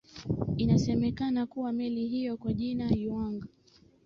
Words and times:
inasemekana 0.57 1.45
kuwa 1.45 1.73
meli 1.73 2.07
hiyo 2.07 2.37
kwa 2.37 2.53
jina 2.53 2.89
yuang 2.89 3.39